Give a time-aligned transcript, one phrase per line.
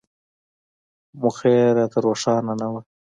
[1.21, 2.81] موخه یې راته روښانه نه وه.